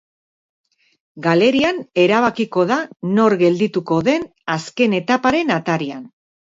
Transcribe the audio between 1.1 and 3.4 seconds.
Galerian erabakiko da nor